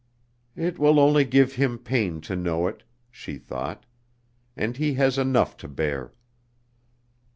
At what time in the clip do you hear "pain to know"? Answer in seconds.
1.77-2.65